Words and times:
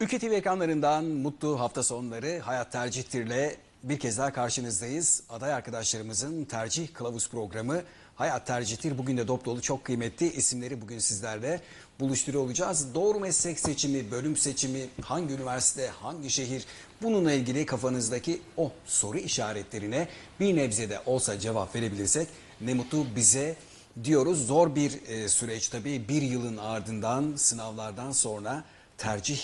Ülke 0.00 0.18
TV 0.18 0.24
ekranlarından 0.24 1.04
mutlu 1.04 1.60
hafta 1.60 1.82
sonları 1.82 2.40
Hayat 2.40 2.72
Tercihtir'le 2.72 3.56
bir 3.82 3.98
kez 3.98 4.18
daha 4.18 4.32
karşınızdayız. 4.32 5.22
Aday 5.30 5.52
arkadaşlarımızın 5.52 6.44
tercih 6.44 6.94
kılavuz 6.94 7.30
programı 7.30 7.82
Hayat 8.16 8.46
Tercihtir. 8.46 8.98
Bugün 8.98 9.16
de 9.16 9.28
dop 9.28 9.44
dolu 9.44 9.62
çok 9.62 9.84
kıymetli 9.84 10.32
isimleri 10.32 10.80
bugün 10.80 10.98
sizlerle 10.98 11.60
buluşturuyor 12.00 12.44
olacağız. 12.44 12.94
Doğru 12.94 13.20
meslek 13.20 13.60
seçimi, 13.60 14.10
bölüm 14.10 14.36
seçimi, 14.36 14.86
hangi 15.02 15.34
üniversite, 15.34 15.88
hangi 15.88 16.30
şehir 16.30 16.64
bununla 17.02 17.32
ilgili 17.32 17.66
kafanızdaki 17.66 18.40
o 18.56 18.72
soru 18.86 19.18
işaretlerine 19.18 20.08
bir 20.40 20.56
nebze 20.56 20.90
de 20.90 21.00
olsa 21.06 21.38
cevap 21.38 21.74
verebilirsek 21.74 22.28
ne 22.60 22.74
mutlu 22.74 23.06
bize 23.16 23.56
diyoruz. 24.04 24.46
Zor 24.46 24.74
bir 24.74 25.08
e, 25.08 25.28
süreç 25.28 25.68
tabii 25.68 26.08
bir 26.08 26.22
yılın 26.22 26.56
ardından 26.56 27.32
sınavlardan 27.36 28.12
sonra 28.12 28.64
tercih 28.98 29.40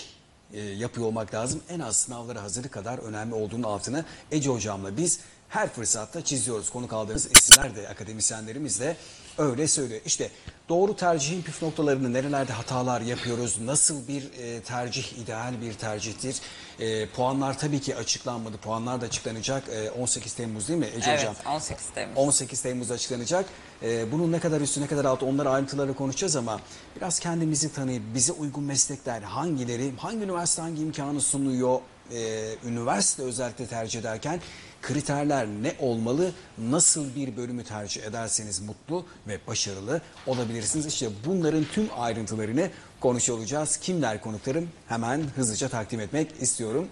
e, 0.53 0.61
yapıyor 0.61 1.07
olmak 1.07 1.33
lazım. 1.33 1.61
En 1.69 1.79
az 1.79 1.97
sınavlara 1.97 2.43
hazırlık 2.43 2.71
kadar 2.71 2.97
önemli 2.97 3.35
olduğunun 3.35 3.63
altını 3.63 4.05
Ece 4.31 4.49
Hocam'la 4.49 4.97
biz 4.97 5.19
her 5.55 5.69
fırsatta 5.69 6.23
çiziyoruz. 6.23 6.69
Konuk 6.69 6.93
aldığımız 6.93 7.31
isimler 7.31 7.75
de 7.75 7.87
akademisyenlerimiz 7.87 8.79
de 8.79 8.97
öyle 9.37 9.67
söylüyor. 9.67 10.01
İşte 10.05 10.29
doğru 10.69 10.95
tercihin 10.95 11.41
püf 11.41 11.61
noktalarını 11.61 12.13
nerelerde 12.13 12.53
hatalar 12.53 13.01
yapıyoruz, 13.01 13.61
nasıl 13.61 14.07
bir 14.07 14.23
e, 14.39 14.61
tercih 14.61 15.17
ideal 15.17 15.61
bir 15.61 15.73
tercihtir. 15.73 16.35
E, 16.79 17.09
puanlar 17.09 17.59
tabii 17.59 17.81
ki 17.81 17.95
açıklanmadı. 17.95 18.57
Puanlar 18.57 19.01
da 19.01 19.05
açıklanacak 19.05 19.63
e, 19.69 19.91
18 19.91 20.33
Temmuz 20.33 20.67
değil 20.67 20.79
mi 20.79 20.89
Ece 20.97 21.09
Evet, 21.09 21.19
Hocam? 21.19 21.35
18 21.45 21.85
Temmuz. 21.89 22.17
18 22.17 22.61
Temmuz'da 22.61 22.93
açıklanacak. 22.93 23.45
Ee, 23.83 24.11
bunun 24.11 24.31
ne 24.31 24.39
kadar 24.39 24.61
üstü 24.61 24.81
ne 24.81 24.87
kadar 24.87 25.05
altı 25.05 25.25
onları 25.25 25.49
ayrıntıları 25.49 25.93
konuşacağız 25.93 26.35
ama 26.35 26.59
biraz 26.95 27.19
kendimizi 27.19 27.73
tanıyıp 27.73 28.03
bize 28.13 28.31
uygun 28.31 28.63
meslekler 28.63 29.21
hangileri, 29.21 29.93
hangi 29.97 30.17
üniversite 30.17 30.61
hangi 30.61 30.81
imkanı 30.81 31.21
sunuyor, 31.21 31.79
ee, 32.13 32.55
üniversite 32.65 33.23
özellikle 33.23 33.67
tercih 33.67 33.99
ederken 33.99 34.39
kriterler 34.87 35.47
ne 35.47 35.75
olmalı, 35.79 36.31
nasıl 36.57 37.15
bir 37.15 37.37
bölümü 37.37 37.63
tercih 37.63 38.03
ederseniz 38.03 38.59
mutlu 38.59 39.05
ve 39.27 39.39
başarılı 39.47 40.01
olabilirsiniz. 40.27 40.85
İşte 40.85 41.09
bunların 41.25 41.65
tüm 41.73 41.89
ayrıntılarını 41.97 42.69
konuşuyor 42.99 43.37
olacağız. 43.37 43.77
Kimler 43.77 44.21
konuklarım 44.21 44.69
hemen 44.87 45.23
hızlıca 45.35 45.69
takdim 45.69 45.99
etmek 45.99 46.41
istiyorum. 46.41 46.87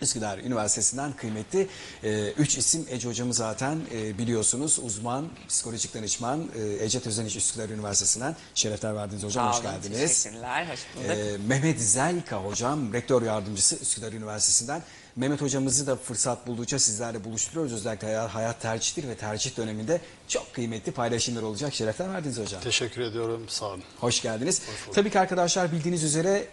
Üsküdar 0.00 0.38
Üniversitesi'nden 0.38 1.12
kıymetli 1.12 1.68
3 2.38 2.58
isim 2.58 2.86
Ece 2.90 3.08
hocamı 3.08 3.34
zaten 3.34 3.80
e, 3.92 4.18
biliyorsunuz 4.18 4.78
uzman 4.82 5.28
psikolojik 5.48 5.94
danışman 5.94 6.48
e, 6.58 6.84
Ece 6.84 7.00
Özeniş 7.06 7.36
Üsküdar 7.36 7.68
Üniversitesi'nden 7.68 8.36
şerefler 8.54 8.96
verdiniz 8.96 9.24
hocam 9.24 9.52
Sağ 9.52 9.58
hoş 9.58 9.64
olun, 9.64 9.74
geldiniz. 9.74 10.22
Teşekkürler, 10.22 10.66
hoş 10.72 10.80
bulduk. 10.96 11.10
E, 11.10 11.36
Mehmet 11.48 11.80
Zelka 11.80 12.36
hocam 12.36 12.92
rektör 12.92 13.22
yardımcısı 13.22 13.76
Üsküdar 13.76 14.12
Üniversitesi'nden. 14.12 14.82
Mehmet 15.16 15.40
hocamızı 15.40 15.86
da 15.86 15.96
fırsat 15.96 16.46
buldukça 16.46 16.78
sizlerle 16.78 17.24
buluşturuyoruz. 17.24 17.72
Özellikle 17.72 18.06
hayat, 18.06 18.30
hayat 18.30 18.60
tercihtir 18.60 19.08
ve 19.08 19.14
tercih 19.16 19.56
döneminde 19.56 20.00
çok 20.28 20.54
kıymetli 20.54 20.92
paylaşımlar 20.92 21.42
olacak. 21.42 21.74
Şerefler 21.74 22.12
verdiniz 22.12 22.38
hocam. 22.38 22.60
Teşekkür 22.60 23.00
ediyorum. 23.00 23.44
Sağ 23.48 23.66
olun. 23.66 23.82
Hoş 24.00 24.22
geldiniz. 24.22 24.62
bulduk. 24.82 24.94
Tabii 24.94 25.10
ki 25.10 25.20
arkadaşlar 25.20 25.72
bildiğiniz 25.72 26.04
üzere 26.04 26.48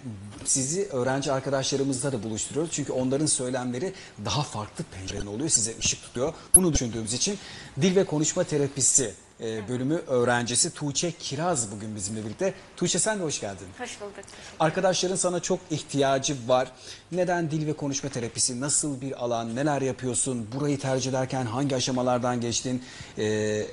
sizi 0.45 0.87
öğrenci 0.91 1.31
arkadaşlarımızla 1.31 2.11
da 2.11 2.23
buluşturuyoruz. 2.23 2.71
Çünkü 2.73 2.91
onların 2.91 3.25
söylemleri 3.25 3.93
daha 4.25 4.43
farklı 4.43 4.83
pencereden 4.83 5.25
oluyor. 5.25 5.49
Size 5.49 5.73
ışık 5.79 6.01
tutuyor. 6.03 6.33
Bunu 6.55 6.73
düşündüğümüz 6.73 7.13
için 7.13 7.37
dil 7.81 7.95
ve 7.95 8.05
konuşma 8.05 8.43
terapisi 8.43 9.13
e, 9.41 9.67
bölümü 9.69 9.95
öğrencisi 10.07 10.73
Tuğçe 10.73 11.11
Kiraz 11.11 11.71
bugün 11.71 11.95
bizimle 11.95 12.25
birlikte. 12.25 12.53
Tuğçe 12.77 12.99
sen 12.99 13.19
de 13.19 13.23
hoş 13.23 13.39
geldin. 13.39 13.67
Hoş 13.77 14.01
bulduk. 14.01 14.13
Arkadaşların 14.59 15.15
sana 15.15 15.39
çok 15.39 15.59
ihtiyacı 15.71 16.35
var. 16.47 16.71
Neden 17.11 17.51
dil 17.51 17.67
ve 17.67 17.73
konuşma 17.73 18.09
terapisi? 18.09 18.61
Nasıl 18.61 19.01
bir 19.01 19.23
alan? 19.23 19.55
Neler 19.55 19.81
yapıyorsun? 19.81 20.47
Burayı 20.55 20.79
tercih 20.79 21.09
ederken 21.09 21.45
hangi 21.45 21.75
aşamalardan 21.75 22.41
geçtin? 22.41 22.83
Ee, 23.17 23.65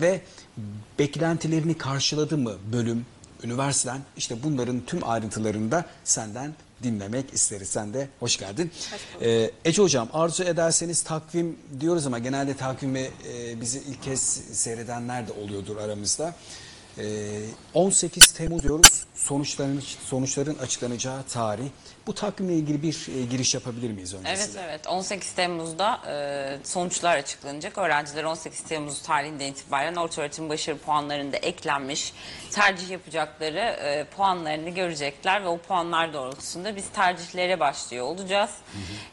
ve 0.00 0.20
beklentilerini 0.98 1.78
karşıladı 1.78 2.38
mı 2.38 2.54
bölüm, 2.72 3.06
üniversiteden? 3.44 4.00
İşte 4.16 4.42
bunların 4.42 4.80
tüm 4.86 5.08
ayrıntılarını 5.08 5.70
da 5.70 5.84
senden 6.04 6.54
dinlemek 6.82 7.34
isteriz. 7.34 7.68
Sen 7.68 7.94
de 7.94 8.08
hoş 8.20 8.36
geldin. 8.36 8.70
Ee, 9.22 9.50
Ece 9.64 9.82
Hocam 9.82 10.08
arzu 10.12 10.44
ederseniz 10.44 11.02
takvim 11.02 11.56
diyoruz 11.80 12.06
ama 12.06 12.18
genelde 12.18 12.56
takvimi 12.56 13.10
e, 13.28 13.60
bizi 13.60 13.78
ilk 13.78 14.02
kez 14.02 14.20
seyredenler 14.52 15.28
de 15.28 15.32
oluyordur 15.32 15.76
aramızda. 15.76 16.34
Ee, 16.98 17.40
18 17.74 18.32
Temmuz 18.32 18.62
diyoruz. 18.62 19.04
Sonuçların 19.24 19.82
sonuçların 20.06 20.58
açıklanacağı 20.58 21.22
tarih. 21.22 21.64
Bu 22.06 22.14
takvimle 22.14 22.54
ilgili 22.54 22.82
bir 22.82 23.06
e, 23.18 23.24
giriş 23.24 23.54
yapabilir 23.54 23.90
miyiz 23.90 24.14
Evet 24.14 24.26
öncesinde? 24.26 24.62
evet 24.64 24.86
18 24.86 25.32
Temmuz'da 25.32 26.00
e, 26.08 26.58
sonuçlar 26.64 27.16
açıklanacak. 27.16 27.78
Öğrenciler 27.78 28.24
18 28.24 28.60
Temmuz 28.60 29.02
tarihinden 29.02 29.46
itibaren 29.46 29.94
ortaöğretim 29.94 30.48
başarı 30.48 30.78
puanlarında 30.78 31.36
eklenmiş 31.36 32.12
tercih 32.50 32.90
yapacakları 32.90 33.58
e, 33.58 34.04
puanlarını 34.04 34.70
görecekler 34.70 35.44
ve 35.44 35.48
o 35.48 35.58
puanlar 35.58 36.12
doğrultusunda 36.12 36.76
biz 36.76 36.88
tercihlere 36.88 37.60
başlıyor 37.60 38.06
olacağız. 38.06 38.50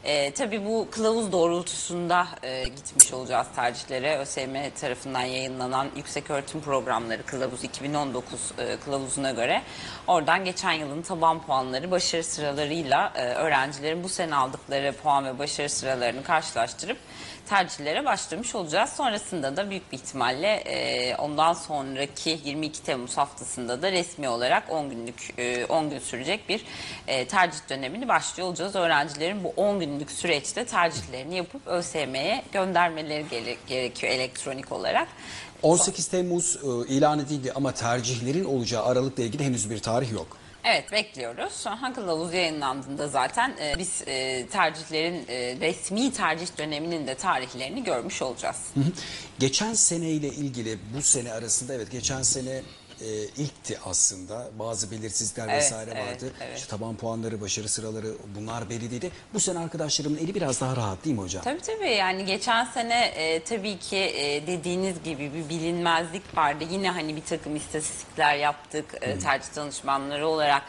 E, 0.04 0.30
tabii 0.30 0.64
bu 0.64 0.88
kılavuz 0.90 1.32
doğrultusunda 1.32 2.28
e, 2.42 2.64
gitmiş 2.64 3.12
olacağız 3.12 3.46
tercihlere. 3.56 4.18
ÖSYM 4.18 4.54
tarafından 4.80 5.22
yayınlanan 5.22 5.88
yükseköğretim 5.96 6.60
programları 6.60 7.22
kılavuz 7.22 7.64
2019 7.64 8.40
e, 8.58 8.76
kılavuzuna 8.84 9.30
göre 9.30 9.62
oradan 10.08 10.44
geçen 10.44 10.72
yılın 10.72 11.02
taban 11.02 11.42
puanları 11.42 11.90
başarı 11.90 12.24
sıralarıyla 12.24 13.12
e, 13.14 13.24
öğrencilerin 13.24 14.04
bu 14.04 14.08
sene 14.08 14.34
aldıkları 14.34 14.92
puan 15.02 15.24
ve 15.24 15.38
başarı 15.38 15.68
sıralarını 15.68 16.22
karşılaştırıp 16.22 16.98
tercihlere 17.48 18.04
başlamış 18.04 18.54
olacağız. 18.54 18.90
Sonrasında 18.90 19.56
da 19.56 19.70
büyük 19.70 19.92
bir 19.92 19.96
ihtimalle 19.98 20.48
e, 20.54 21.16
ondan 21.16 21.52
sonraki 21.52 22.40
22 22.44 22.82
Temmuz 22.82 23.16
haftasında 23.16 23.82
da 23.82 23.92
resmi 23.92 24.28
olarak 24.28 24.70
10 24.72 24.90
günlük 24.90 25.34
e, 25.38 25.64
10 25.66 25.90
gün 25.90 25.98
sürecek 25.98 26.48
bir 26.48 26.64
e, 27.06 27.26
tercih 27.26 27.58
dönemini 27.70 28.08
başlıyor 28.08 28.48
olacağız. 28.48 28.74
Öğrencilerin 28.76 29.44
bu 29.44 29.52
10 29.56 29.80
günlük 29.80 30.10
süreçte 30.10 30.64
tercihlerini 30.66 31.36
yapıp 31.36 31.66
ÖSYM'ye 31.66 32.42
göndermeleri 32.52 33.24
gere- 33.30 33.56
gerekiyor 33.68 34.12
elektronik 34.12 34.72
olarak. 34.72 35.08
18 35.62 36.08
Temmuz 36.08 36.56
e, 36.56 36.92
ilan 36.94 37.18
edildi 37.18 37.52
ama 37.52 37.72
tercihlerin 37.72 38.44
olacağı 38.44 38.84
aralıkla 38.84 39.22
ilgili 39.22 39.44
henüz 39.44 39.70
bir 39.70 39.78
tarih 39.78 40.12
yok. 40.12 40.36
Evet 40.70 40.92
bekliyoruz. 40.92 41.52
Sonra 41.52 41.92
kılavuz 41.92 42.34
yayınlandığında 42.34 43.08
zaten 43.08 43.56
e, 43.60 43.74
biz 43.78 44.02
e, 44.06 44.46
tercihlerin 44.46 45.24
e, 45.28 45.56
resmi 45.60 46.12
tercih 46.12 46.46
döneminin 46.58 47.06
de 47.06 47.14
tarihlerini 47.14 47.84
görmüş 47.84 48.22
olacağız. 48.22 48.56
Geçen 49.38 49.74
seneyle 49.74 50.28
ilgili 50.28 50.78
bu 50.96 51.02
sene 51.02 51.32
arasında 51.32 51.74
evet 51.74 51.90
geçen 51.90 52.22
sene 52.22 52.62
e, 53.00 53.42
ilkti 53.42 53.78
aslında. 53.84 54.48
Bazı 54.58 54.90
belirsizlikler 54.90 55.48
Evet, 55.48 55.56
vesaire 55.62 55.90
evet, 55.94 56.06
vardı. 56.22 56.32
evet. 56.40 56.58
İşte 56.58 56.68
taban 56.70 56.96
puanları, 56.96 57.40
başarı 57.40 57.68
sıraları 57.68 58.06
bunlar 58.36 58.70
belliydi. 58.70 59.10
Bu 59.34 59.40
sene 59.40 59.58
arkadaşlarımın 59.58 60.18
eli 60.18 60.34
biraz 60.34 60.60
daha 60.60 60.76
rahat 60.76 61.04
değil 61.04 61.16
mi 61.16 61.22
hocam? 61.22 61.42
Tabii 61.44 61.60
tabii 61.60 61.90
yani 61.90 62.24
geçen 62.24 62.64
sene 62.64 63.04
e, 63.04 63.42
tabii 63.44 63.78
ki 63.78 63.96
e, 63.96 64.46
dediğiniz 64.46 65.02
gibi 65.02 65.32
bir 65.34 65.48
bilinmezlik 65.48 66.36
vardı. 66.36 66.64
Yine 66.70 66.90
hani 66.90 67.16
bir 67.16 67.22
takım 67.24 67.56
istatistikler 67.56 68.36
yaptık 68.36 68.94
e, 69.00 69.18
tercih 69.18 69.56
danışmanları 69.56 70.28
olarak. 70.28 70.62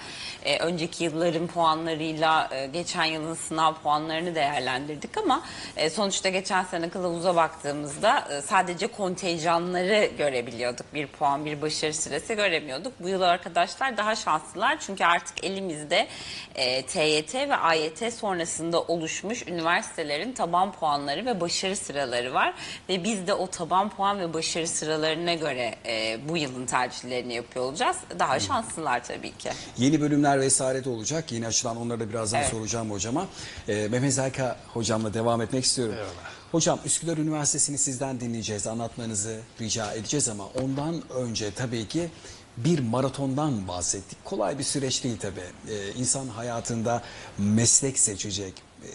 E, 0.45 0.59
önceki 0.59 1.03
yılların 1.03 1.47
puanlarıyla 1.47 2.49
e, 2.51 2.65
geçen 2.67 3.05
yılın 3.05 3.33
sınav 3.33 3.73
puanlarını 3.73 4.35
değerlendirdik 4.35 5.17
ama 5.17 5.43
e, 5.77 5.89
sonuçta 5.89 6.29
geçen 6.29 6.63
sene 6.63 6.89
kılavuza 6.89 7.35
baktığımızda 7.35 8.27
e, 8.31 8.41
sadece 8.41 8.87
kontenjanları 8.87 10.09
görebiliyorduk. 10.17 10.85
Bir 10.93 11.07
puan, 11.07 11.45
bir 11.45 11.61
başarı 11.61 11.93
sırası 11.93 12.18
göremiyorduk. 12.27 12.93
Bu 12.99 13.09
yıl 13.09 13.21
arkadaşlar 13.21 13.97
daha 13.97 14.15
şanslılar 14.15 14.79
çünkü 14.79 15.05
artık 15.05 15.43
elimizde 15.43 16.07
e, 16.55 16.85
TYT 16.85 17.35
ve 17.35 17.55
AYT 17.55 18.13
sonrasında 18.13 18.81
oluşmuş 18.81 19.47
üniversitelerin 19.47 20.33
taban 20.33 20.71
puanları 20.71 21.25
ve 21.25 21.41
başarı 21.41 21.75
sıraları 21.75 22.33
var. 22.33 22.53
Ve 22.89 23.03
biz 23.03 23.27
de 23.27 23.33
o 23.33 23.47
taban 23.47 23.89
puan 23.89 24.19
ve 24.19 24.33
başarı 24.33 24.67
sıralarına 24.67 25.33
göre 25.33 25.75
e, 25.85 26.19
bu 26.29 26.37
yılın 26.37 26.65
tercihlerini 26.65 27.33
yapıyor 27.33 27.65
olacağız. 27.65 27.97
Daha 28.19 28.39
şanslılar 28.39 29.03
tabii 29.03 29.37
ki. 29.37 29.49
Yeni 29.77 30.01
bölümler 30.01 30.39
vesaire 30.39 30.83
de 30.83 30.89
olacak. 30.89 31.31
Yeni 31.31 31.47
açılan 31.47 31.77
onları 31.77 31.99
da 31.99 32.09
birazdan 32.09 32.39
Evet. 32.39 32.49
soracağım 32.51 32.91
hocama. 32.91 33.27
Ee, 33.67 33.87
Mehmet 33.91 34.13
Zelka 34.13 34.57
hocamla 34.73 35.13
devam 35.13 35.41
etmek 35.41 35.63
istiyorum. 35.63 35.95
Eyvallah. 35.95 36.38
Hocam 36.51 36.79
Üsküdar 36.85 37.17
Üniversitesi'ni 37.17 37.77
sizden 37.77 38.19
dinleyeceğiz, 38.19 38.67
anlatmanızı 38.67 39.39
rica 39.61 39.93
edeceğiz 39.93 40.29
ama 40.29 40.45
ondan 40.63 41.09
önce 41.09 41.51
tabii 41.53 41.87
ki 41.87 42.09
bir 42.57 42.79
maratondan 42.79 43.67
bahsettik. 43.67 44.25
Kolay 44.25 44.59
bir 44.59 44.63
süreç 44.63 45.03
değil 45.03 45.17
tabii. 45.19 45.71
Ee, 45.71 45.93
insan 45.93 46.27
hayatında 46.27 47.03
meslek 47.37 47.99
seçecek, 47.99 48.53
e, 48.83 48.87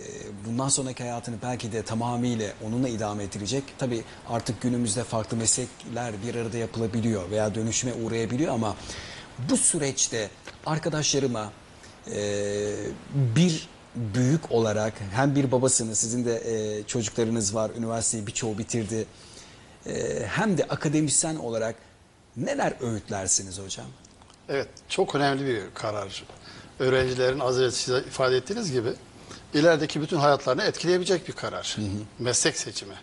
bundan 0.46 0.68
sonraki 0.68 1.02
hayatını 1.02 1.36
belki 1.42 1.72
de 1.72 1.82
tamamıyla 1.82 2.52
onunla 2.66 2.88
idame 2.88 3.24
ettirecek. 3.24 3.64
Tabii 3.78 4.04
artık 4.28 4.62
günümüzde 4.62 5.04
farklı 5.04 5.36
meslekler 5.36 6.12
bir 6.26 6.34
arada 6.34 6.56
yapılabiliyor 6.58 7.30
veya 7.30 7.54
dönüşüme 7.54 7.92
uğrayabiliyor 7.94 8.54
ama 8.54 8.76
bu 9.50 9.56
süreçte 9.56 10.30
arkadaşlarıma 10.66 11.52
Ee, 12.12 12.74
bir 13.14 13.68
büyük 13.94 14.52
olarak 14.52 14.92
hem 15.12 15.34
bir 15.34 15.52
babasınız, 15.52 15.98
sizin 15.98 16.24
de 16.24 16.36
e, 16.36 16.82
çocuklarınız 16.86 17.54
var, 17.54 17.70
üniversiteyi 17.78 18.26
birçoğu 18.26 18.58
bitirdi. 18.58 19.06
Ee, 19.86 20.26
hem 20.26 20.58
de 20.58 20.64
akademisyen 20.64 21.36
olarak 21.36 21.76
neler 22.36 22.74
öğütlersiniz 22.80 23.58
hocam? 23.58 23.86
Evet, 24.48 24.68
çok 24.88 25.14
önemli 25.14 25.46
bir 25.46 25.62
karar. 25.74 26.24
Öğrencilerin 26.78 27.40
az 27.40 27.58
önce 27.58 27.76
size 27.76 27.98
ifade 27.98 28.36
ettiğiniz 28.36 28.72
gibi 28.72 28.88
ilerideki 29.54 30.00
bütün 30.00 30.16
hayatlarını 30.16 30.62
etkileyebilecek 30.62 31.28
bir 31.28 31.32
karar. 31.32 31.76
Meslek 32.18 32.56
seçimi. 32.56 32.94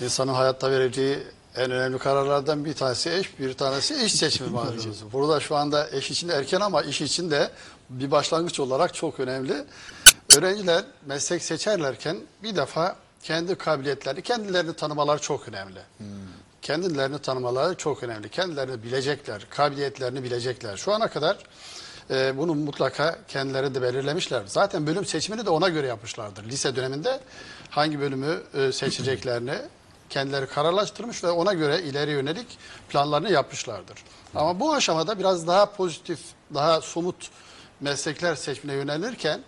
İnsanın 0.00 0.32
hayatta 0.32 0.70
vereceği 0.70 1.18
en 1.56 1.70
önemli 1.70 1.98
kararlardan 1.98 2.64
bir 2.64 2.74
tanesi 2.74 3.10
eş, 3.10 3.38
bir 3.38 3.54
tanesi 3.54 4.04
iş 4.04 4.14
seçimi 4.14 4.50
malumunuz. 4.50 5.12
Burada 5.12 5.40
şu 5.40 5.56
anda 5.56 5.90
eş 5.90 6.10
için 6.10 6.28
erken 6.28 6.60
ama 6.60 6.82
iş 6.82 7.00
için 7.00 7.30
de 7.30 7.50
bir 7.90 8.10
başlangıç 8.10 8.60
olarak 8.60 8.94
çok 8.94 9.20
önemli. 9.20 9.64
Öğrenciler 10.36 10.84
meslek 11.06 11.42
seçerlerken 11.42 12.16
bir 12.42 12.56
defa 12.56 12.96
kendi 13.22 13.54
kabiliyetlerini, 13.54 14.22
kendilerini 14.22 14.74
tanımaları 14.74 15.20
çok 15.20 15.48
önemli. 15.48 15.80
Kendilerini 16.62 17.18
tanımaları 17.18 17.74
çok 17.74 18.02
önemli. 18.02 18.28
Kendilerini 18.28 18.82
bilecekler, 18.82 19.46
kabiliyetlerini 19.50 20.24
bilecekler. 20.24 20.76
Şu 20.76 20.92
ana 20.92 21.08
kadar 21.08 21.38
e, 22.10 22.38
bunu 22.38 22.54
mutlaka 22.54 23.18
kendileri 23.28 23.74
de 23.74 23.82
belirlemişler. 23.82 24.42
Zaten 24.46 24.86
bölüm 24.86 25.04
seçimini 25.04 25.46
de 25.46 25.50
ona 25.50 25.68
göre 25.68 25.86
yapmışlardır. 25.86 26.44
Lise 26.44 26.76
döneminde 26.76 27.20
hangi 27.70 28.00
bölümü 28.00 28.42
e, 28.54 28.72
seçeceklerini 28.72 29.54
kendileri 30.10 30.46
kararlaştırmış 30.46 31.24
ve 31.24 31.30
ona 31.30 31.52
göre 31.52 31.82
ileri 31.82 32.10
yönelik 32.10 32.46
planlarını 32.88 33.30
yapmışlardır. 33.30 34.04
Ama 34.34 34.60
bu 34.60 34.72
aşamada 34.74 35.18
biraz 35.18 35.46
daha 35.46 35.66
pozitif, 35.72 36.18
daha 36.54 36.80
somut 36.80 37.30
meslekler 37.80 38.34
seçimine 38.34 38.76
yönelirken 38.76 39.40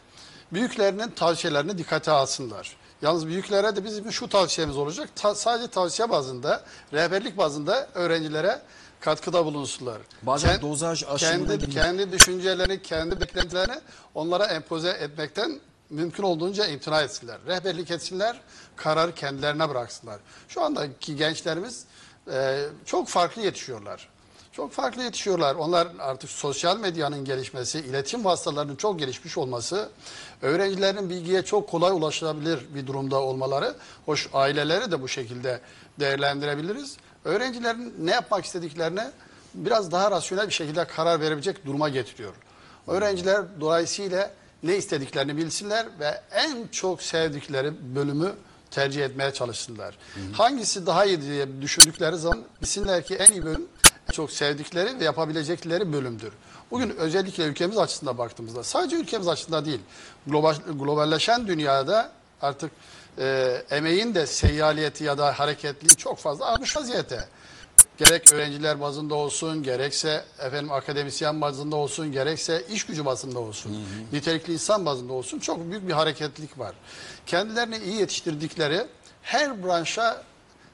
büyüklerinin 0.53 1.11
tavsiyelerini 1.11 1.79
dikkate 1.79 2.11
alsınlar. 2.11 2.77
Yalnız 3.03 3.27
büyüklere 3.27 3.77
de 3.77 3.85
bizim 3.85 4.13
şu 4.13 4.29
tavsiyemiz 4.29 4.77
olacak. 4.77 5.09
Ta- 5.17 5.35
sadece 5.35 5.69
tavsiye 5.71 6.11
bazında, 6.11 6.63
rehberlik 6.93 7.37
bazında 7.37 7.89
öğrencilere 7.95 8.63
katkıda 9.01 9.45
bulunsunlar. 9.45 9.99
Bazen 10.23 10.51
Kend- 10.57 10.61
dozaj 10.63 11.05
aşımına 11.05 11.49
kendi, 11.49 11.71
kendi 11.71 12.13
düşüncelerini, 12.13 12.83
kendi 12.83 13.21
beklentilerini 13.21 13.81
onlara 14.15 14.45
empoze 14.47 14.91
etmekten 14.91 15.61
mümkün 15.91 16.23
olduğunca 16.23 16.67
imtina 16.67 17.03
etsinler. 17.03 17.39
Rehberlik 17.47 17.91
etsinler, 17.91 18.41
kararı 18.77 19.15
kendilerine 19.15 19.69
bıraksınlar. 19.69 20.19
Şu 20.49 20.63
andaki 20.63 21.17
gençlerimiz 21.17 21.85
e, 22.33 22.65
çok 22.85 23.09
farklı 23.09 23.43
yetişiyorlar. 23.43 24.09
Çok 24.53 24.73
farklı 24.73 25.03
yetişiyorlar. 25.03 25.55
Onlar 25.55 25.89
artık 25.99 26.31
sosyal 26.31 26.79
medyanın 26.79 27.25
gelişmesi, 27.25 27.79
iletişim 27.79 28.25
vasıtalarının 28.25 28.77
çok 28.77 28.99
gelişmiş 28.99 29.39
olması, 29.39 29.89
öğrencilerin 30.43 31.11
bilgiye 31.11 31.43
çok 31.43 31.69
kolay 31.69 31.93
ulaşılabilir 31.93 32.75
bir 32.75 32.87
durumda 32.87 33.21
olmaları, 33.21 33.75
hoş 34.07 34.29
aileleri 34.33 34.93
de 34.93 35.03
bu 35.03 35.09
şekilde 35.09 35.61
değerlendirebiliriz. 36.01 36.97
Öğrencilerin 37.25 37.95
ne 37.99 38.11
yapmak 38.11 38.45
istediklerine 38.45 39.11
biraz 39.55 39.93
daha 39.93 40.11
rasyonel 40.11 40.47
bir 40.47 40.53
şekilde 40.53 40.85
karar 40.85 41.21
verebilecek 41.21 41.67
duruma 41.67 41.89
getiriyor. 41.89 42.35
Öğrenciler 42.87 43.45
dolayısıyla 43.61 44.31
ne 44.67 44.77
istediklerini 44.77 45.37
bilsinler 45.37 45.87
ve 46.01 46.21
en 46.31 46.67
çok 46.67 47.03
sevdikleri 47.03 47.95
bölümü 47.95 48.33
tercih 48.71 49.05
etmeye 49.05 49.33
çalışsınlar. 49.33 49.99
Hangisi 50.33 50.87
daha 50.87 51.05
iyi 51.05 51.23
diye 51.23 51.63
düşündükleri 51.63 52.17
zaman 52.17 52.45
bilsinler 52.63 53.05
ki 53.05 53.15
en 53.15 53.33
iyi 53.33 53.45
bölüm 53.45 53.67
en 54.09 54.13
çok 54.13 54.31
sevdikleri 54.31 55.01
ve 55.01 55.05
yapabilecekleri 55.05 55.93
bölümdür. 55.93 56.33
Bugün 56.71 56.91
özellikle 56.97 57.45
ülkemiz 57.45 57.79
açısından 57.79 58.19
baktığımızda 58.19 58.65
sadece 58.65 58.97
ülkemiz 58.97 59.29
açısından 59.29 59.65
değil 59.65 59.81
global, 60.27 60.55
globalleşen 60.73 61.47
dünyada 61.47 62.13
artık 62.43 62.71
e, 63.19 63.57
emeğin 63.71 64.15
de 64.15 64.27
seyyaliyeti 64.27 65.05
ya 65.05 65.19
da 65.19 65.39
hareketliği 65.39 65.97
çok 65.97 66.19
fazla 66.19 66.47
artmış 66.47 66.77
vaziyette 66.77 67.29
gerek 67.99 68.33
öğrenciler 68.33 68.81
bazında 68.81 69.15
olsun, 69.15 69.63
gerekse 69.63 70.25
efendim 70.39 70.73
akademisyen 70.73 71.41
bazında 71.41 71.77
olsun, 71.77 72.13
gerekse 72.13 72.65
iş 72.71 72.87
gücü 72.87 73.05
bazında 73.05 73.39
olsun, 73.39 73.87
nitelikli 74.13 74.53
insan 74.53 74.87
bazında 74.87 75.13
olsun 75.13 75.39
çok 75.39 75.71
büyük 75.71 75.89
bir 75.89 75.93
hareketlilik 75.93 76.59
var. 76.59 76.75
Kendilerini 77.27 77.79
iyi 77.79 77.95
yetiştirdikleri 77.95 78.87
her 79.23 79.65
branşa 79.65 80.23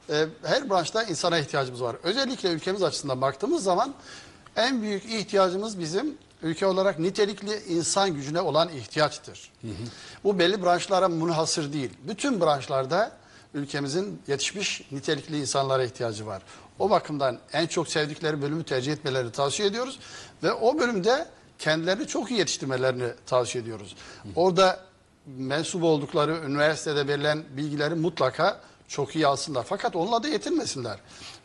e, 0.09 0.25
her 0.43 0.69
branşta 0.69 1.03
insana 1.03 1.39
ihtiyacımız 1.39 1.83
var. 1.83 1.95
Özellikle 2.03 2.49
ülkemiz 2.49 2.83
açısından 2.83 3.21
baktığımız 3.21 3.63
zaman 3.63 3.93
en 4.55 4.81
büyük 4.81 5.05
ihtiyacımız 5.05 5.79
bizim 5.79 6.17
ülke 6.43 6.65
olarak 6.65 6.99
nitelikli 6.99 7.63
insan 7.67 8.13
gücüne 8.13 8.41
olan 8.41 8.69
ihtiyaçtır. 8.69 9.51
Bu 10.23 10.39
belli 10.39 10.63
branşlara 10.63 11.07
münhasır 11.07 11.73
değil. 11.73 11.89
Bütün 12.07 12.41
branşlarda 12.41 13.11
ülkemizin 13.53 14.21
yetişmiş 14.27 14.81
nitelikli 14.91 15.39
insanlara 15.39 15.83
ihtiyacı 15.83 16.25
var. 16.25 16.41
O 16.79 16.89
bakımdan 16.89 17.39
en 17.53 17.67
çok 17.67 17.87
sevdikleri 17.87 18.41
bölümü 18.41 18.63
tercih 18.63 18.93
etmelerini 18.93 19.31
tavsiye 19.31 19.67
ediyoruz 19.67 19.99
ve 20.43 20.53
o 20.53 20.79
bölümde 20.79 21.27
kendilerini 21.59 22.07
çok 22.07 22.31
iyi 22.31 22.39
yetiştirmelerini 22.39 23.07
tavsiye 23.25 23.63
ediyoruz. 23.63 23.95
Orada 24.35 24.79
mensup 25.25 25.83
oldukları 25.83 26.37
üniversitede 26.45 27.07
verilen 27.07 27.43
bilgileri 27.57 27.95
mutlaka 27.95 28.61
çok 28.87 29.15
iyi 29.15 29.27
alsınlar. 29.27 29.63
Fakat 29.69 29.95
onunla 29.95 30.23
da 30.23 30.27
yetinmesinler. 30.27 30.99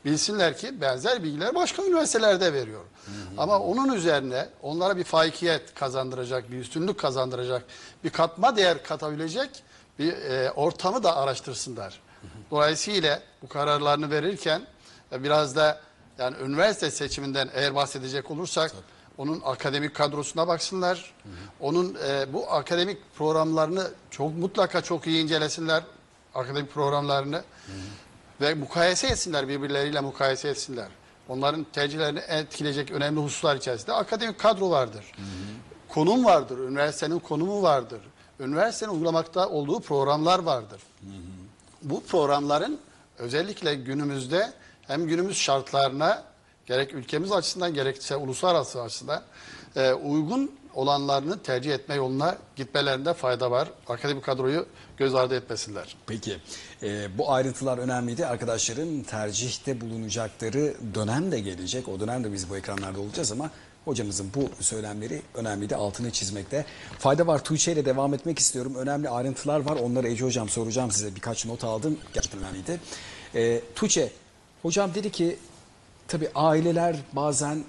Bilsinler 0.04 0.58
ki 0.58 0.80
benzer 0.80 1.22
bilgiler 1.22 1.54
başka 1.54 1.82
üniversitelerde 1.82 2.52
veriyor. 2.52 2.84
Ama 3.38 3.58
onun 3.58 3.92
üzerine 3.92 4.48
onlara 4.62 4.96
bir 4.96 5.04
faikiyet 5.04 5.74
kazandıracak, 5.74 6.50
bir 6.50 6.58
üstünlük 6.58 6.98
kazandıracak, 6.98 7.64
bir 8.04 8.10
katma 8.10 8.56
değer 8.56 8.82
katabilecek 8.82 9.50
bir 9.98 10.12
e, 10.12 10.50
ortamı 10.50 11.02
da 11.02 11.16
araştırsınlar. 11.16 12.00
Dolayısıyla 12.50 13.22
bu 13.42 13.48
kararlarını 13.48 14.10
verirken 14.10 14.66
e, 15.12 15.24
biraz 15.24 15.56
da 15.56 15.80
yani 16.18 16.36
üniversite 16.44 16.90
seçiminden 16.90 17.50
eğer 17.54 17.74
bahsedecek 17.74 18.30
olursak 18.30 18.72
onun 19.18 19.42
akademik 19.44 19.94
kadrosuna 19.94 20.48
baksınlar. 20.48 21.14
Onun 21.60 21.96
e, 22.08 22.32
bu 22.32 22.52
akademik 22.52 22.98
programlarını 23.16 23.90
çok 24.10 24.36
mutlaka 24.36 24.80
çok 24.80 25.06
iyi 25.06 25.22
incelesinler. 25.22 25.82
Akademik 26.34 26.72
programlarını 26.72 27.42
ve 28.40 28.54
mukayese 28.54 29.06
etsinler 29.06 29.48
birbirleriyle 29.48 30.00
mukayese 30.00 30.48
etsinler. 30.48 30.88
Onların 31.28 31.66
tercihlerini 31.72 32.18
etkileyecek 32.18 32.90
önemli 32.90 33.20
hususlar 33.20 33.56
içerisinde 33.56 33.92
akademik 33.92 34.38
kadro 34.38 34.70
vardır. 34.70 35.12
Konum 35.88 36.24
vardır, 36.24 36.58
üniversitenin 36.58 37.18
konumu 37.18 37.62
vardır. 37.62 38.00
Üniversitenin 38.40 38.92
uygulamakta 38.92 39.48
olduğu 39.48 39.80
programlar 39.80 40.38
vardır. 40.38 40.80
Bu 41.82 42.02
programların 42.04 42.78
özellikle 43.18 43.74
günümüzde 43.74 44.52
hem 44.82 45.06
günümüz 45.06 45.36
şartlarına 45.36 46.24
gerek 46.66 46.94
ülkemiz 46.94 47.32
açısından 47.32 47.74
gerekse 47.74 48.16
uluslararası 48.16 48.82
açıdan 48.82 49.22
e, 49.76 49.92
uygun 49.92 50.58
olanlarını 50.74 51.42
tercih 51.42 51.74
etme 51.74 51.94
yoluna 51.94 52.38
gitmelerinde 52.56 53.14
fayda 53.14 53.50
var. 53.50 53.68
Akademik 53.88 54.24
kadroyu 54.24 54.66
göz 54.96 55.14
ardı 55.14 55.34
etmesinler. 55.36 55.96
Peki 56.06 56.36
e, 56.82 57.18
bu 57.18 57.32
ayrıntılar 57.32 57.78
önemliydi. 57.78 58.26
Arkadaşların 58.26 59.02
tercihte 59.02 59.80
bulunacakları 59.80 60.74
dönem 60.94 61.32
de 61.32 61.40
gelecek. 61.40 61.88
O 61.88 62.00
dönemde 62.00 62.32
biz 62.32 62.50
bu 62.50 62.56
ekranlarda 62.56 63.00
olacağız 63.00 63.32
ama 63.32 63.50
hocamızın 63.84 64.30
bu 64.34 64.50
söylemleri 64.60 65.22
önemliydi. 65.34 65.76
Altını 65.76 66.10
çizmekte 66.10 66.64
fayda 66.98 67.26
var. 67.26 67.44
Tuğçe 67.44 67.72
ile 67.72 67.84
devam 67.84 68.14
etmek 68.14 68.38
istiyorum. 68.38 68.74
Önemli 68.74 69.08
ayrıntılar 69.08 69.60
var. 69.60 69.76
Onları 69.76 70.08
Ece 70.08 70.24
hocam 70.24 70.48
soracağım 70.48 70.90
size. 70.90 71.14
Birkaç 71.14 71.46
not 71.46 71.64
aldım. 71.64 71.98
Gerçekten 72.14 72.42
önemliydi. 72.42 72.80
E, 73.34 73.60
Tuğçe 73.74 74.12
hocam 74.62 74.94
dedi 74.94 75.10
ki 75.10 75.38
tabii 76.08 76.30
aileler 76.34 76.96
bazen 77.12 77.64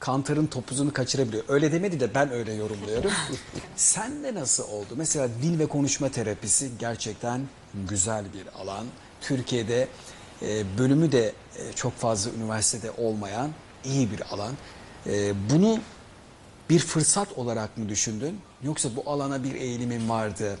kantarın 0.00 0.46
topuzunu 0.46 0.92
kaçırabiliyor. 0.92 1.44
Öyle 1.48 1.72
demedi 1.72 2.00
de 2.00 2.14
ben 2.14 2.32
öyle 2.32 2.52
yorumluyorum. 2.52 3.10
Sen 3.76 4.24
de 4.24 4.34
nasıl 4.34 4.68
oldu? 4.68 4.88
Mesela 4.96 5.28
dil 5.42 5.58
ve 5.58 5.66
konuşma 5.66 6.08
terapisi 6.08 6.70
gerçekten 6.78 7.40
güzel 7.88 8.24
bir 8.32 8.62
alan. 8.62 8.86
Türkiye'de 9.20 9.88
e, 10.42 10.78
bölümü 10.78 11.12
de 11.12 11.32
e, 11.58 11.72
çok 11.72 11.96
fazla 11.96 12.30
üniversitede 12.30 12.90
olmayan 12.90 13.50
iyi 13.84 14.10
bir 14.12 14.20
alan. 14.34 14.54
E, 15.08 15.32
bunu 15.50 15.78
bir 16.70 16.78
fırsat 16.78 17.38
olarak 17.38 17.78
mı 17.78 17.88
düşündün? 17.88 18.40
Yoksa 18.62 18.88
bu 18.96 19.10
alana 19.10 19.44
bir 19.44 19.54
eğilimin 19.54 20.08
vardı. 20.08 20.58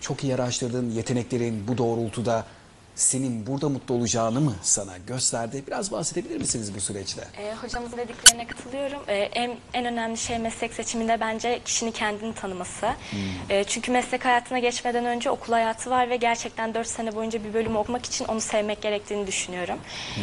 Çok 0.00 0.24
iyi 0.24 0.34
araştırdığın 0.34 0.90
yeteneklerin 0.90 1.68
bu 1.68 1.78
doğrultuda 1.78 2.46
senin 2.94 3.46
burada 3.46 3.68
mutlu 3.68 3.94
olacağını 3.94 4.40
mı 4.40 4.54
sana 4.62 4.96
gösterdi? 5.06 5.64
Biraz 5.66 5.92
bahsedebilir 5.92 6.38
misiniz 6.38 6.74
bu 6.74 6.80
süreçte? 6.80 7.22
E, 7.38 7.54
hocamızın 7.54 7.96
dediklerine 7.98 8.46
katılıyorum. 8.46 9.00
E, 9.08 9.14
en, 9.14 9.56
en 9.74 9.84
önemli 9.84 10.16
şey 10.16 10.38
meslek 10.38 10.74
seçiminde 10.74 11.20
bence 11.20 11.60
kişinin 11.64 11.90
kendini 11.90 12.34
tanıması. 12.34 12.86
E, 13.50 13.64
çünkü 13.64 13.92
meslek 13.92 14.24
hayatına 14.24 14.58
geçmeden 14.58 15.04
önce 15.04 15.30
okul 15.30 15.52
hayatı 15.52 15.90
var 15.90 16.10
ve 16.10 16.16
gerçekten 16.16 16.74
4 16.74 16.86
sene 16.86 17.14
boyunca 17.14 17.44
bir 17.44 17.54
bölümü 17.54 17.78
okumak 17.78 18.06
için 18.06 18.24
onu 18.24 18.40
sevmek 18.40 18.82
gerektiğini 18.82 19.26
düşünüyorum. 19.26 19.78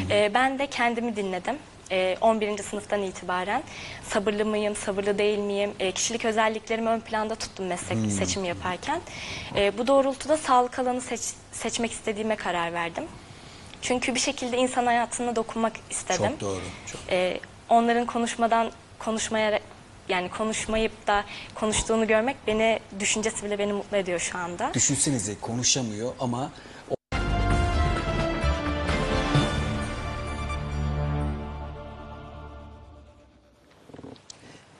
E, 0.10 0.31
ben 0.34 0.60
de 0.60 0.67
kendimi 0.67 1.15
dinledim. 1.15 1.55
E, 1.92 2.18
11. 2.22 2.58
sınıftan 2.63 3.01
itibaren. 3.01 3.63
Sabırlı 4.10 4.46
mıyım, 4.46 4.75
sabırlı 4.75 5.18
değil 5.18 5.38
miyim? 5.39 5.72
E, 5.80 5.92
kişilik 5.92 6.25
özelliklerimi 6.25 6.89
ön 6.89 7.00
planda 7.00 7.36
tuttum 7.36 7.65
meslek 7.65 8.12
seçimi 8.12 8.48
yaparken. 8.48 9.01
E, 9.56 9.77
bu 9.77 9.88
doğrultuda 9.88 10.38
sağlık 10.38 10.80
alanı 10.80 11.01
seç- 11.01 11.34
seçmek 11.51 11.92
istediğime 11.92 12.36
karar 12.36 12.74
verdim. 12.74 13.04
Çünkü 13.82 14.15
bir 14.15 14.20
şekilde 14.20 14.58
insan 14.58 14.86
hayatına 14.86 15.36
dokunmak 15.36 15.74
istedim. 15.89 16.30
Çok 16.30 16.42
doğru. 16.42 16.62
Çok. 16.92 17.01
Ee, 17.10 17.39
onların 17.70 18.06
konuşmadan 18.06 18.72
konuşmaya 19.00 19.60
yani 20.10 20.30
konuşmayıp 20.30 21.08
da 21.08 21.24
konuştuğunu 21.56 22.08
görmek 22.08 22.36
beni 22.48 22.80
düşüncesi 23.00 23.46
bile 23.46 23.60
beni 23.60 23.74
mutlu 23.74 23.98
ediyor 23.98 24.20
şu 24.20 24.38
anda. 24.38 24.72
Düşünsenize 24.74 25.39
konuşamıyor 25.42 26.13
ama 26.20 26.51